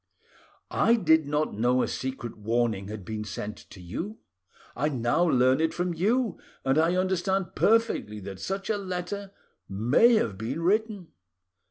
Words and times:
I 0.71 0.95
did 0.95 1.27
not 1.27 1.53
know 1.53 1.83
a 1.83 1.87
secret 1.87 2.35
warning 2.35 2.87
had 2.87 3.05
been 3.05 3.23
sent 3.23 3.55
to 3.69 3.79
you: 3.79 4.17
I 4.75 4.89
now 4.89 5.23
learn 5.25 5.61
it 5.61 5.75
from 5.75 5.93
you, 5.93 6.39
and 6.65 6.79
I 6.79 6.95
understand 6.95 7.53
perfectly 7.53 8.19
that 8.21 8.39
such 8.39 8.71
a 8.71 8.77
letter, 8.79 9.29
may 9.69 10.15
have 10.15 10.39
been 10.39 10.63
written. 10.63 11.09